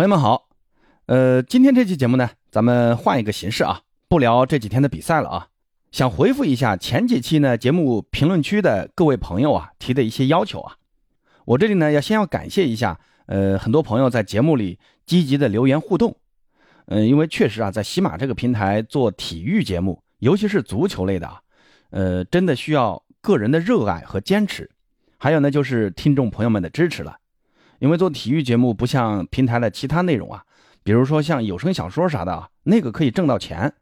[0.00, 0.48] 朋友们好，
[1.04, 5.48] 呃，今天这期节目呢，咱们换一个形式啊，不聊这几天的比赛了啊，
[5.92, 10.76] 想回复一下前几期呢节目评论区的各位朋友啊提的一些要求啊。
[11.44, 16.16] 我这里呢要先要感谢一下，呃，很多朋友在节目里积极的留言互动，
[16.86, 21.42] 嗯，因为确实啊，在喜马这个平台做体育节目，尤其是足球类的啊，
[21.90, 24.70] 呃，真的需要个人的热爱和坚持，
[25.18, 27.18] 还有呢就是听众朋友们的支持了。
[27.80, 30.44] 因为做体育节目不像平台的其他内容啊，
[30.84, 33.74] 比如说像有声小说啥的啊，那个可以挣到钱，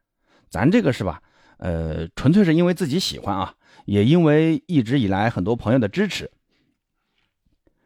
[0.49, 1.21] 咱这个是吧？
[1.57, 3.53] 呃，纯粹是因为自己喜欢啊，
[3.85, 6.31] 也因为一直以来很多朋友的支持。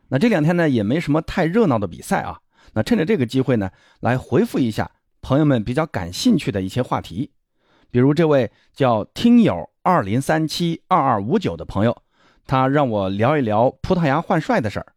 [0.09, 2.39] 那这两天呢，也没什么太热闹的比赛啊，
[2.73, 4.91] 那趁着这个机会呢，来回复一下
[5.21, 7.31] 朋友们比较感兴趣的一些话题，
[7.89, 12.03] 比如这位叫听友二零三七二二五九的朋友，
[12.45, 14.93] 他让我聊一聊葡萄牙换帅的事儿。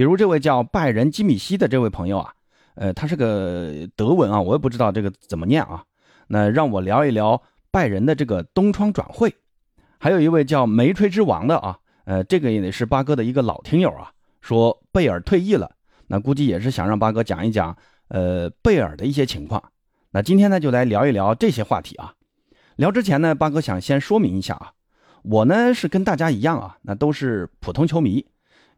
[0.00, 2.32] 比如这位叫拜仁基米希的这位朋友啊，
[2.74, 5.84] 呃，他是个德文啊，我也不知道这个怎么念啊。
[6.28, 9.30] 那让我聊一聊拜仁的这个东窗转会。
[9.98, 14.10] 还有一位叫梅吹之王的啊，呃，这个也是八哥的一个老听友啊，
[14.40, 15.70] 说贝尔退役了，
[16.06, 17.76] 那估计也是想让八哥讲一讲
[18.08, 19.62] 呃贝尔的一些情况。
[20.12, 22.14] 那今天呢就来聊一聊这些话题啊。
[22.76, 24.72] 聊之前呢，八哥想先说明一下啊，
[25.24, 28.24] 我呢是跟大家一样啊，那都是普通球迷。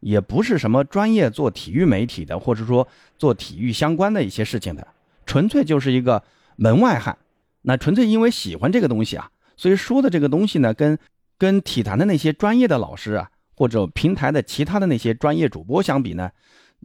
[0.03, 2.85] 也不是什么专业做体育媒体的，或者说
[3.17, 4.85] 做体育相关的一些事情的，
[5.25, 6.21] 纯粹就是一个
[6.57, 7.17] 门外汉。
[7.61, 10.99] 那纯粹因为喜欢这个东西啊，所以说的这个东西呢，跟
[11.37, 16.29] 跟体坛的那些专业的老师啊，或者平台的其他的那些专业主播相比呢，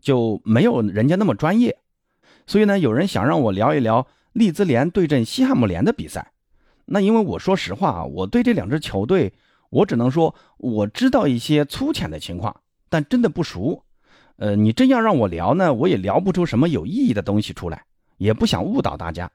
[0.00, 1.76] 就没有人家那么专业。
[2.46, 6.30] 所以呢，有人想让我聊一聊利兹联对阵西汉姆联的比赛。
[6.86, 9.32] 那因为我说实话啊，我对这两支球队，
[9.70, 12.54] 我只能说我知道一些粗浅的情况。
[12.88, 13.84] 但真的不熟，
[14.36, 17.84] 呃，你真要让我聊呢，我也聊不出什么有意义的东西出来，
[18.16, 19.30] 也不想误导大家。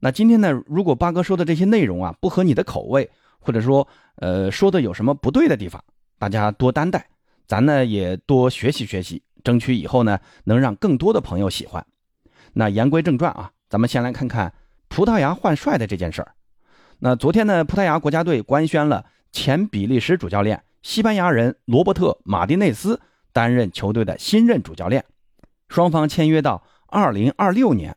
[0.00, 5.82] 那今天呢，如果八哥说的这些内容啊不合你的口味，或者说呃说的有什么不对的地方，
[6.18, 7.06] 大家多担待，
[7.46, 11.84] 咱呢也多学习学习，争取以后呢能让更多的朋友喜欢。
[12.52, 14.52] 那言归正传啊，咱们先来看看
[14.88, 16.34] 葡萄牙换帅的这件事儿。
[16.98, 20.62] 那昨天呢，葡萄牙国家队官宣了前比利时主教练。
[20.84, 23.00] 西班牙人罗伯特·马丁内斯
[23.32, 25.06] 担任球队的新任主教练，
[25.66, 27.96] 双方签约到二零二六年。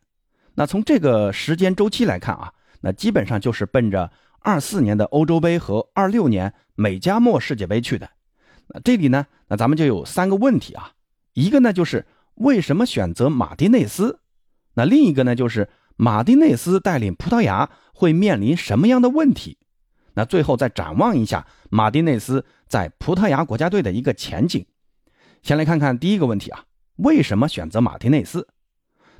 [0.55, 4.09] 那从这个时间周期来看啊，那基本上就是奔着
[4.39, 8.09] 二四年的欧洲杯和二六年美加墨世界杯去的。
[8.67, 10.93] 那这里呢，那咱们就有三个问题啊，
[11.33, 12.05] 一个呢就是
[12.35, 14.21] 为什么选择马丁内斯？
[14.75, 19.57] 那另一个呢就是马丁内斯带领葡萄牙会面临什么样的问题？
[20.17, 24.65] 那最后再展望一下马丁内斯在葡萄牙国家队的一个前景。
[25.43, 26.63] 先来看看第一个问题啊，
[26.95, 28.47] 为什么选择马丁内斯？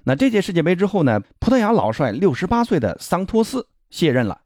[0.05, 4.41] 那这届世界杯之后呢，葡萄牙老帅六十八岁的桑托斯卸任了。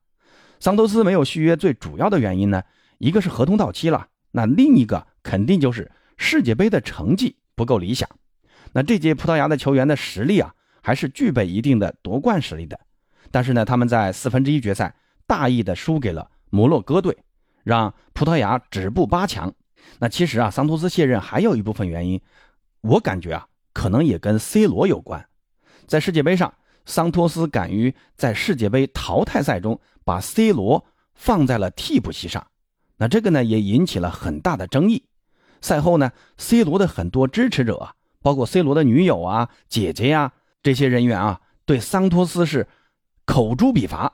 [0.59, 2.61] 桑托斯没有续约，最主要的原因呢，
[2.97, 8.09] 一个是合同到期了，那另一个肯定就是世界杯的成绩不够理想。
[8.73, 12.77] 那这届葡萄牙的球员的实力啊，还是具备一定的夺冠实力的，
[13.31, 14.93] 但是呢，他们在四分之一决赛
[15.25, 16.29] 大意的输给了。
[16.51, 17.17] 摩洛哥队
[17.63, 19.51] 让葡萄牙止步八强。
[19.97, 22.21] 那其实啊，桑托斯卸任还有一部分原因，
[22.81, 25.27] 我感觉啊，可能也跟 C 罗有关。
[25.87, 26.53] 在世界杯上，
[26.85, 32.45] 桑托斯敢于在世界杯淘汰赛中把 C 罗放在了替补席上，
[32.97, 35.05] 那这个呢也引起了很大的争议。
[35.61, 40.31] 赛后呢，C 罗的很多支持者，包括 C 罗的女友啊、姐姐呀
[40.63, 42.67] 这些人员啊，对桑托斯是
[43.25, 44.13] 口诛笔伐，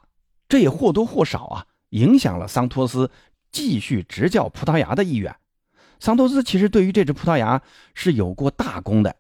[0.49, 1.65] 这也或多或少啊。
[1.89, 3.09] 影响了桑托斯
[3.51, 5.35] 继续执教葡萄牙的意愿。
[5.99, 7.61] 桑托斯其实对于这支葡萄牙
[7.93, 9.15] 是有过大功的。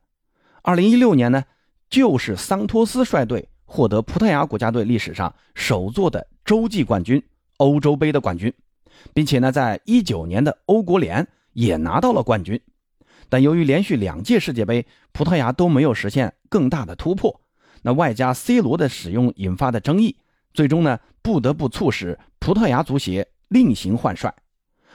[0.61, 1.43] 二零一六年呢，
[1.89, 7.23] 就是桑托斯率队获得葡萄牙国家队历史上首座的洲际冠军——
[7.57, 8.53] 欧洲杯的冠军，
[9.13, 12.61] 并且呢，在一九年的欧国联也拿到了冠军。
[13.29, 17.41] 但由于连续两届世界杯，葡萄牙都没有实现更大的突破，
[17.81, 20.17] 那外加 C 罗的使用引发的争议。
[20.57, 24.33] 最终呢，不得不促使葡萄牙足协另行换帅，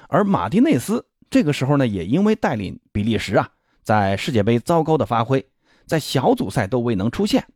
[0.08, 3.48] 而马丁内斯这个时候呢，也因为带领比利时啊，
[3.84, 5.46] 在世界杯糟糕的发挥，
[5.86, 7.46] 在小组赛都未能出现，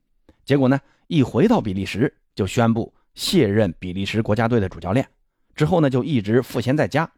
[0.45, 5.05] 结果呢，一回到比利时就宣布卸任比利时国家队的主教练，
[5.57, 7.11] 之后呢，就一直赋闲在家。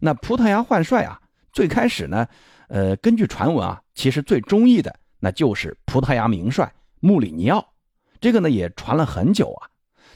[0.00, 1.20] 那葡萄牙换帅啊，
[1.52, 2.26] 最开始呢，
[2.68, 7.74] 呃，根据传闻啊，其实最中意的那就是葡萄牙名帅穆里尼奥，
[8.18, 9.68] 这个呢也传了很久啊。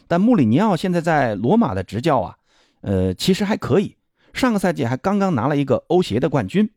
[0.09, 2.37] 但穆里尼奥现在在罗马的执教啊，
[2.81, 3.97] 呃，其实还可以。
[4.33, 6.71] 上个赛季还刚刚拿了一个欧协的冠军，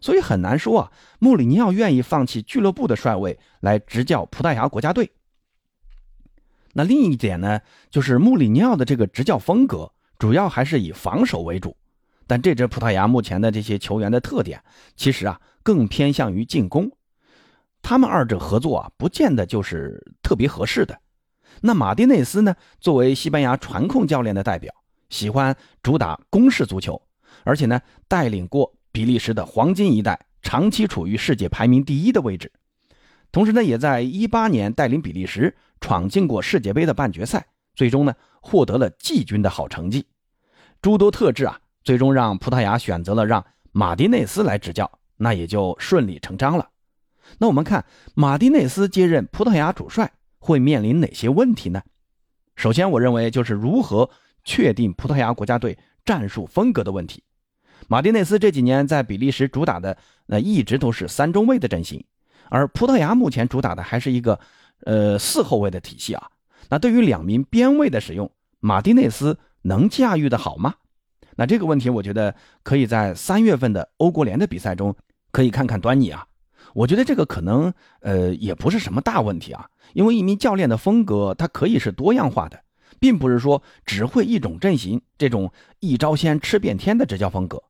[0.00, 5.10] 所以很难说啊，穆里尼奥愿意放弃俱乐部的帅位来执教葡萄牙国家队。
[6.72, 11.76] 那另一点呢，就是穆里尼奥的这个执教风格主要还是以防守为主，
[12.26, 14.60] 但这支葡萄牙目前的这些球员的特点，
[14.96, 16.90] 其实啊更偏向于进攻，
[17.80, 20.98] 他们二者合作啊不见得就是特别合适的。
[21.66, 24.72] 那马丁内斯呢，作为西班牙传控教练的代表，
[25.08, 27.00] 喜欢主打攻势足球，
[27.42, 28.72] 而且呢带领过。
[28.94, 32.52] 比利时的黄金一代长期处于世界排名第一的位置，
[33.32, 37.44] 同时呢，也在一八年带领比利时闯进过世界杯的半决赛，
[37.74, 40.06] 最终呢获得了季军的好成绩。
[40.80, 46.68] 诸多特质啊，最终让葡萄牙选择了让马丁内斯来执教，那也就顺理成章了。
[47.38, 47.84] 那我们看
[48.14, 50.12] 马丁内斯接任葡萄牙主帅
[50.44, 51.80] 会面临哪些问题呢？
[52.54, 54.10] 首先，我认为就是如何
[54.44, 57.22] 确定葡萄牙国家队战术风格的问题。
[57.88, 59.96] 马丁内斯这几年在比利时主打的
[60.26, 62.04] 那一直都是三中卫的阵型，
[62.50, 64.38] 而葡萄牙目前主打的还是一个
[64.84, 66.30] 呃四后卫的体系啊。
[66.68, 68.30] 那对于两名边卫的使用，
[68.60, 70.74] 马丁内斯能驾驭的好吗？
[71.36, 74.94] 那这个问题我觉得可以在三月份的欧国联的比赛中
[75.32, 76.26] 可以看看端倪啊。
[76.74, 82.60] 我觉得这个可能呃也不是什么大问题啊，因为一名教练的风格它可以是多样化的，
[83.00, 85.50] 并不是说只会一种阵型这种
[85.80, 87.62] 一招鲜吃遍天的执教风格。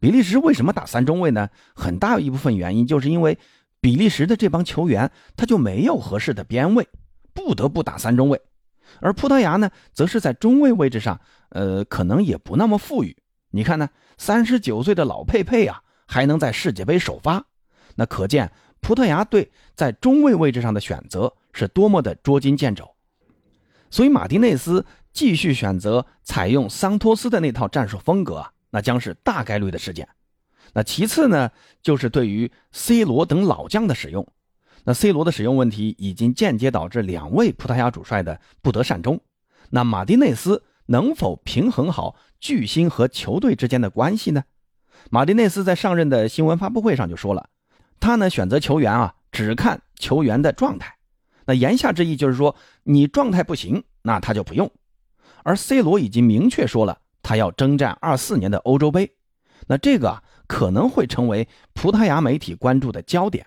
[0.00, 1.48] 比利时为什么打三中卫呢？
[1.74, 3.38] 很大一部分原因就是因为
[3.80, 6.88] 比利时的这帮球员他就没有合适的边位，
[7.32, 8.40] 不得不打三中卫。
[9.00, 11.20] 而葡萄牙呢，则是在中卫位置上，
[11.50, 13.16] 呃，可能也不那么富裕。
[13.50, 17.44] 你看呢，三十九岁的老佩佩啊，还能在世界杯首发，
[17.96, 18.50] 那可见
[18.80, 22.88] 葡萄牙队在中卫位置上的选择是多么的捉襟见肘。
[23.90, 28.46] 所以马丁内斯继续选择采用桑托斯的那套战术风格。
[28.70, 30.06] 那将是大概率的事件。
[30.74, 31.50] 那其次呢，
[31.80, 34.30] 就是对于 C 罗等老将的使用。
[34.84, 39.18] 那 C 罗的使用问题已经间接导致两位葡萄牙主帅的不得善终。
[39.70, 44.44] 那马丁内斯能否平衡好巨星和球队之间的关系呢？
[45.08, 47.48] 马丁内斯在上任的新闻发布会上就说了，
[47.98, 50.97] 他呢选择球员啊，只看球员的状态。
[51.48, 54.70] 那言下之意就是说，你状态不行，那他就不用。
[55.44, 57.00] 而 C 罗已经明确说了。
[57.22, 59.10] 他要征战二四年的欧洲杯，
[59.66, 63.46] 那这个可能会成为葡萄牙媒体关注的焦点。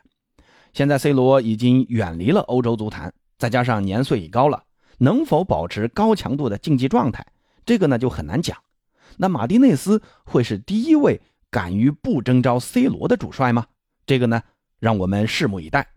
[0.74, 4.64] 现在 C 罗已经远离了欧洲足坛，再加上年岁已高了，
[4.98, 7.26] 能否保持高强度的竞技状态，
[7.66, 8.58] 这个呢就很难讲。
[9.18, 13.66] 那马丁内斯会是第一位敢于不征召 C 罗的主帅吗？
[14.06, 14.42] 这个呢，
[14.80, 15.88] 让我们拭目以待。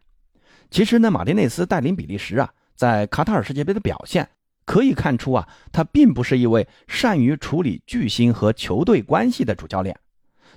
[0.71, 4.29] 其实呢，马丁内斯带领比利时啊，在卡塔尔世界杯的表现。
[4.67, 9.95] 可以看出啊，他并不是一位善于处理巨星和球队关系的主教练。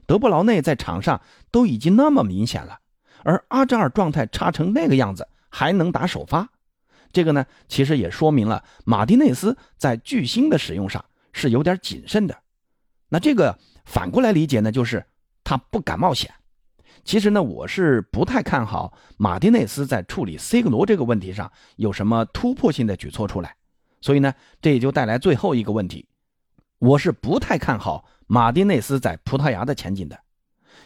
[0.05, 1.19] 德布劳内在场上
[1.51, 2.79] 都已经那么明显了，
[3.23, 6.47] 而阿扎尔状态差成那个样子还能打首发，
[7.11, 12.37] 这个呢，其实也说明了马丁内斯在巨星的使用上是有点谨慎的。
[13.09, 15.05] 那这个反过来理解呢，就是
[15.43, 16.33] 他不敢冒险。
[17.07, 23.55] 其实呢，我是不太看好马丁内斯在处理 C 罗这个问题上有什么突破性的举措出来。
[24.01, 26.05] 所以呢，这也就带来最后一个问题，
[26.79, 30.19] 我是不太看好马丁内斯在葡萄牙的前景的。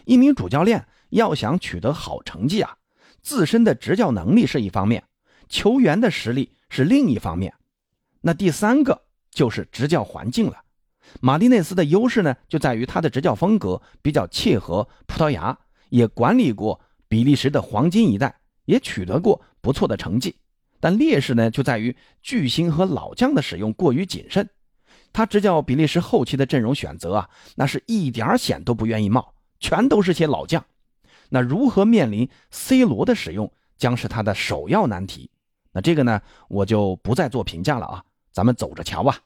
[0.05, 2.77] 一名主教练要想取得好成绩啊，
[3.23, 5.03] 自身的执教能力是一方面，
[5.49, 7.51] 球员的实力是另一方面。
[8.21, 9.01] 那第三个
[9.31, 10.61] 就是执教环境了。
[11.19, 15.57] 马丁内斯的优势呢，就在于他的执教风格比较切合葡萄牙，
[15.91, 16.79] 也管理过
[17.09, 18.33] 比利时的黄金一代，
[18.65, 20.35] 也取得过不错的成绩。
[20.79, 24.49] 但劣势呢，就在于巨星和老将的使用过于谨慎。
[25.13, 30.63] 他执教比利时后期的阵容选择啊，那是一点险都不愿意冒，全都是些老将。
[31.29, 35.29] 那如何面临 C 罗的使用，将是他的首要难题。
[35.73, 39.19] 那这个呢，我就不再做评价了啊，咱们走着瞧吧。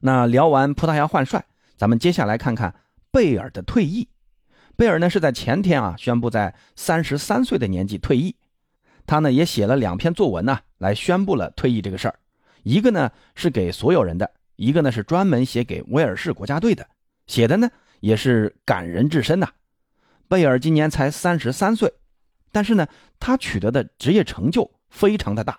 [0.00, 1.44] 那聊完葡萄牙换帅，
[1.76, 2.74] 咱们接下来看看
[3.10, 4.08] 贝尔的退役。
[4.78, 8.36] 贝尔呢是在前天啊宣布在三十三岁的年纪退役。
[9.08, 12.16] 他呢也写了两篇作文呢，来宣布了退役这个事儿。
[12.62, 16.86] 一个呢是给所有人的，一个呢是专门写给威尔士国家队的。
[17.26, 17.68] 写的呢
[17.98, 19.48] 也是感人至深呐。
[20.28, 21.92] 贝尔今年才三十三岁，
[22.52, 22.86] 但是呢
[23.18, 25.58] 他取得的职业成就非常的大。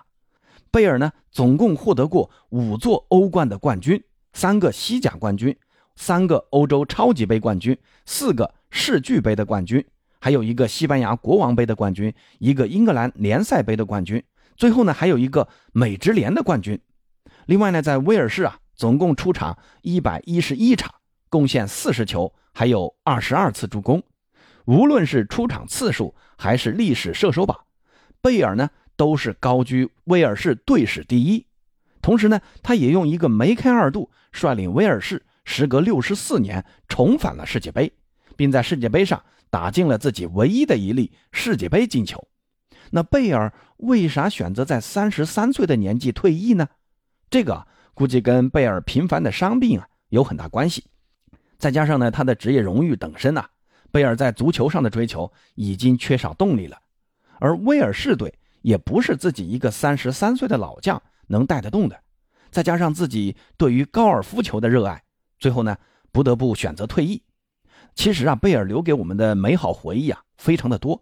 [0.72, 5.54] 贝尔呢总共获得过五座欧冠的冠军，三个西甲冠军，
[5.98, 9.86] 三个欧洲超级杯冠军，四个世俱杯的冠军。
[10.22, 14.22] 还有一个西班牙国王杯的冠军，一个英格兰联赛杯的冠军，
[14.58, 16.78] 最后呢还有一个美职联的冠军。
[17.46, 20.94] 另外呢，在威尔士啊，总共出场一百一十一场，
[21.30, 24.04] 贡献四十球，还有二十二次助攻。
[24.66, 27.58] 无论是出场次数还是历史射手榜，
[28.22, 31.48] 贝尔呢都是高居威尔士队史第一。
[32.02, 37.92] 同时呢，他也用一个梅开二度，率领威尔士时隔六十四年重返了世界杯，
[38.40, 42.26] 并在世界杯上打进了自己唯一的一粒世界杯进球。
[42.90, 46.66] 那贝尔为啥选择在三十三岁的年纪退役呢？
[47.30, 50.86] 这个估计跟贝尔频繁的伤病啊有很大关系，
[51.58, 53.46] 再加上呢他的职业荣誉等身呐，
[53.92, 56.80] 贝尔在足球上的追求已经缺少动力了。
[57.40, 62.00] 而威尔士队也不是自己一个三十三岁的老将能带得动的，
[62.52, 65.04] 再加上自己对于高尔夫球的热爱，
[65.38, 65.76] 最后呢
[66.14, 67.22] 不得不选择退役。
[67.96, 71.02] 其实啊，贝尔留给我们的美好回忆啊非常的多。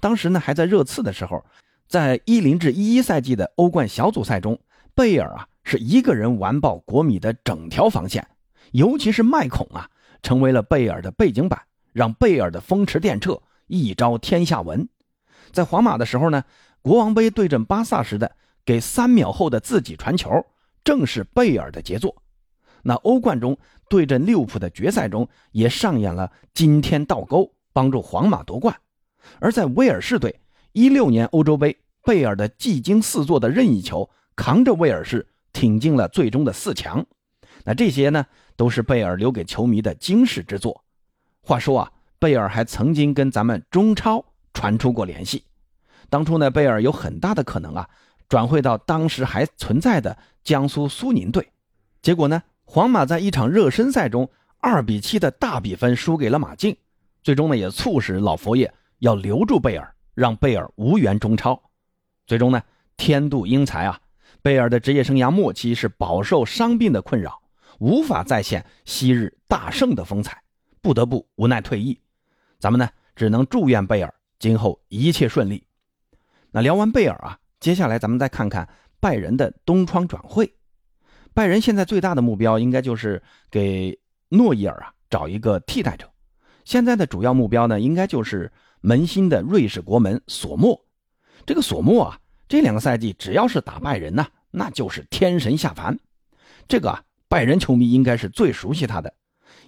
[0.00, 1.44] 当时呢还在热刺的时候，
[1.86, 4.58] 在一零至一一赛季的欧冠小组赛中，
[4.94, 8.26] 贝尔啊是一个人完爆国米的整条防线，
[8.72, 9.90] 尤其是麦孔啊，
[10.22, 11.60] 成为了贝尔的背景板，
[11.92, 14.88] 让贝尔的风驰电掣，一招天下闻。
[15.52, 16.44] 在皇马的时候呢，
[16.80, 20.30] 国王杯对阵巴萨时的给三秒后的自己传球，
[20.82, 22.22] 正是贝尔的杰作。
[22.82, 23.56] 那欧冠中
[23.88, 28.74] 对阵利物浦的决赛中，也上演了惊天倒钩，帮助皇马夺冠。
[29.38, 30.40] 而在威尔士队
[30.72, 37.04] 一六年欧洲杯，贝尔的技惊四座的任意球，扛着威尔士挺进了最终的四强。
[37.64, 38.24] 那这些呢，
[38.56, 40.82] 都是贝尔留给球迷的惊世之作。
[41.42, 45.44] 话说啊，贝尔还曾经跟咱们中超传出过联系。
[46.08, 47.88] 当初呢，贝尔有很大的可能啊，
[48.28, 51.46] 转会到当时还存在的江苏苏宁队。
[52.00, 52.42] 结果呢，
[52.72, 56.76] 皇马在一场热身赛中二比七的大比分输给了马竞，
[57.20, 58.72] 最终呢，也促使老佛爷。
[59.00, 61.60] 要留住贝尔，让贝尔无缘中超。
[62.28, 62.62] 最终呢，
[62.96, 63.98] 天妒英才啊，
[64.40, 67.42] 贝尔的职业生涯末期是饱受伤病的困扰，
[67.80, 70.40] 无法再现昔日大胜的风采，
[70.80, 71.98] 不得不无奈退役。
[72.60, 75.64] 咱们呢，只能祝愿贝尔今后一切顺利。
[76.52, 78.68] 那聊完贝尔啊，接下来咱们再看看
[79.00, 80.54] 拜仁的东窗转会。
[81.34, 86.08] 拜仁现在最大的目标应该就是给诺伊尔啊找一个替代者。
[86.64, 88.52] 现在的主要目标呢，应该就是。
[88.82, 90.86] 门兴的瑞士国门索莫，
[91.44, 92.18] 这个索莫啊，
[92.48, 95.98] 这两个赛季只要是打拜仁呐，那就是天神下凡。
[96.66, 99.12] 这个啊，拜仁球迷应该是最熟悉他的，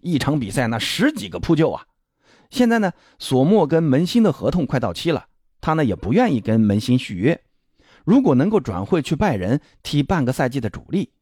[0.01, 1.85] 一场比赛那十几个扑救啊。
[2.49, 5.27] 现在呢，索莫跟门兴的合同快到期了，
[5.61, 7.39] 他呢也不愿意跟门兴续约。
[8.07, 11.13] 如果能够转会去拜仁踢半个赛季的主力，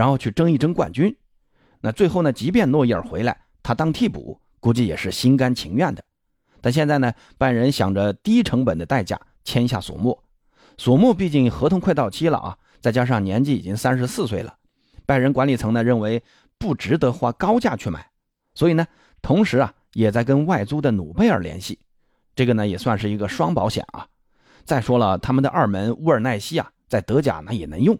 [0.00, 1.14] 然后去争一争冠军，
[1.82, 6.02] 那最后呢，即便诺伊尔回来，他当替补，估计也是心甘情愿的。
[6.62, 10.24] 但现在呢，拜仁想着低成本的代价签下索莫，
[10.78, 14.54] 索莫毕竟合同快到期了啊，再加上年纪已经三十四岁了，
[15.04, 16.22] 拜仁管理层呢认为
[16.56, 18.10] 不值得花高价去买，
[18.54, 18.86] 所以呢，
[19.20, 21.78] 同时啊也在跟外租的努贝尔联系，
[22.34, 24.06] 这个呢也算是一个双保险啊。
[24.64, 27.98] 再说了，他们的二门乌尔奈西啊，在德甲呢也能用。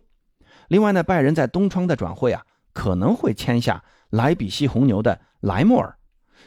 [0.71, 5.97] 另外呢，拜仁在东窗的转会啊，可能会签下莱比锡红牛的莱莫尔。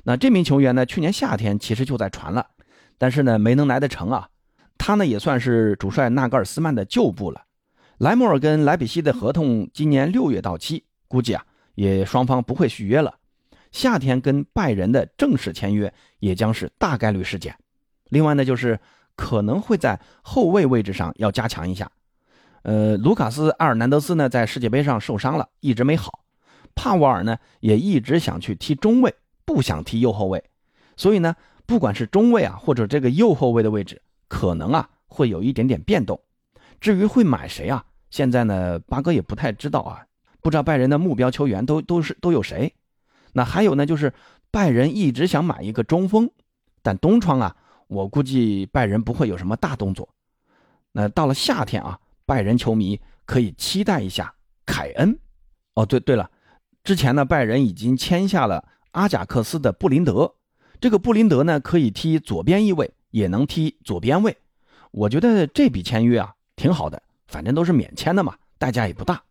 [0.05, 0.85] 那这名球员呢？
[0.85, 2.47] 去年夏天其实就在传了，
[2.97, 4.29] 但是呢没能来得成啊。
[4.77, 7.43] 他呢也算是主帅纳格尔斯曼的旧部了。
[7.97, 13.13] 莱莫尔跟莱比锡的合同今年六月到期，估计啊也双方不会续约了。
[13.73, 17.53] 夏天跟拜仁的正式签约也将是大概率事件。
[18.05, 18.79] 另外呢就是
[19.17, 21.91] 可能会在后卫位置上要加强一下。
[22.63, 26.23] 呃，卢卡斯阿尔南德斯呢在世界杯上受伤了，一直没好。
[26.75, 29.15] 帕沃尔呢也一直想去踢中卫。
[29.45, 30.41] 不想踢右后卫，
[30.95, 36.17] 所以呢，不管是中卫啊，或者这个右后卫的位置，可能啊会有一点点变动。
[36.79, 40.05] 至于会买谁啊，现在呢，八哥也不太知道啊，
[40.41, 42.73] 不知道拜仁的目标球员都都是都有谁。
[43.33, 44.13] 那还有呢，就是
[44.49, 46.31] 拜仁一直想买一个中锋，
[46.81, 47.53] 但东窗啊，
[47.87, 50.07] 我估计拜仁不会有什么大动作。
[50.93, 54.33] 那到了夏天啊，拜仁球迷可以期待一下
[54.65, 55.17] 凯恩。
[55.75, 56.29] 哦，对对了，
[56.83, 58.63] 之前呢，拜仁已经签下了。
[58.91, 60.35] 阿贾克斯的布林德，
[60.79, 64.37] 这个布林德呢可以踢左边翼位，也能踢左边位。
[64.91, 69.23] 我觉得这笔签约啊挺好的，反正都是免签的嘛，代价也不大。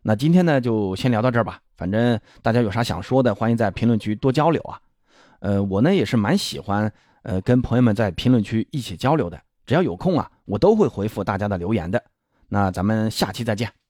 [0.00, 4.80] 那今天呢就先聊到这儿吧，反正大家有啥想说的，欢迎在评论区多交流啊。
[5.40, 6.90] 呃，我呢也是蛮喜欢
[7.24, 12.02] 呃跟朋友们在评论区一起交流的，只要有空啊，我都会回复大家的留言的。
[12.48, 13.81] 那咱们下期再见。